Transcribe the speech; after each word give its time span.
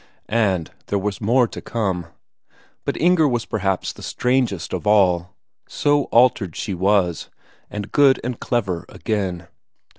And 0.27 0.71
there 0.87 0.97
was 0.97 1.21
more 1.21 1.47
to 1.47 1.61
come. 1.61 2.07
But 2.85 2.97
Inger 2.99 3.27
was 3.27 3.45
perhaps 3.45 3.93
the 3.93 4.01
strangest 4.01 4.73
of 4.73 4.87
all; 4.87 5.35
so 5.69 6.05
altered 6.05 6.55
she 6.55 6.73
was, 6.73 7.29
and 7.69 7.91
good 7.91 8.19
and 8.23 8.39
clever 8.39 8.83
again. 8.89 9.47